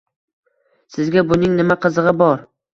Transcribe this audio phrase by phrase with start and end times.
[0.95, 2.47] Sizga buning nima qizig`i bor